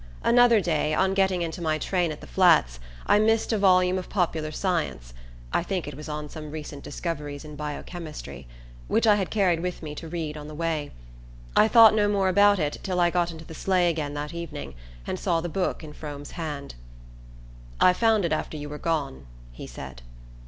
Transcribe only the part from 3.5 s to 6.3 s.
a volume of popular science I think it was on